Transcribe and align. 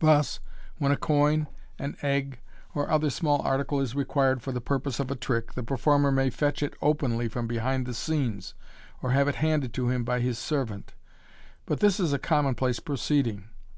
Thus, 0.00 0.38
when 0.76 0.92
a 0.92 0.98
coin, 0.98 1.46
an 1.78 1.96
egg, 2.02 2.40
or 2.74 2.90
other 2.90 3.08
small 3.08 3.40
article, 3.40 3.80
is 3.80 3.94
required 3.94 4.42
for 4.42 4.52
the 4.52 4.60
purpose 4.60 5.00
of 5.00 5.10
a 5.10 5.16
trick, 5.16 5.54
the 5.54 5.62
performer 5.62 6.12
may 6.12 6.28
fetch 6.28 6.62
it 6.62 6.74
openly 6.82 7.26
from 7.26 7.46
behind 7.46 7.86
the 7.86 7.94
scenes, 7.94 8.52
or 9.00 9.12
have 9.12 9.28
it 9.28 9.36
handed 9.36 9.72
to 9.72 9.88
him 9.88 10.04
by 10.04 10.20
his 10.20 10.38
servant; 10.38 10.92
but 11.64 11.80
this 11.80 11.98
is 11.98 12.12
a 12.12 12.18
commonplace 12.18 12.80
proceeding. 12.80 13.48